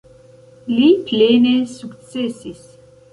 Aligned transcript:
Li 0.77 0.87
plene 1.09 1.51
sukcesis. 1.73 2.65